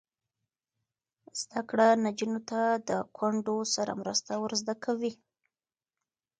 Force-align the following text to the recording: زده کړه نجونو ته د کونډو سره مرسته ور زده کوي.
زده 1.41 1.61
کړه 1.69 1.87
نجونو 2.05 2.39
ته 2.49 2.59
د 2.89 2.91
کونډو 3.17 3.57
سره 3.75 3.91
مرسته 4.01 4.31
ور 4.37 4.51
زده 4.61 4.75
کوي. 4.83 5.13